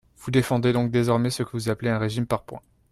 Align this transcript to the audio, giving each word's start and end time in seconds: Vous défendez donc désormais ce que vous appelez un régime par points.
Vous 0.17 0.31
défendez 0.31 0.73
donc 0.73 0.89
désormais 0.89 1.29
ce 1.29 1.43
que 1.43 1.51
vous 1.51 1.69
appelez 1.69 1.91
un 1.91 1.99
régime 1.99 2.25
par 2.25 2.41
points. 2.41 2.63